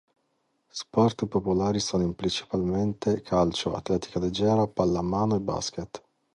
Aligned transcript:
Sport 0.71 1.25
popolari 1.27 1.79
sono 1.79 2.11
principalmente: 2.13 3.21
calcio, 3.21 3.75
atletica 3.75 4.17
leggera, 4.17 4.65
pallamano 4.65 5.35
e 5.35 5.39
basket. 5.41 6.03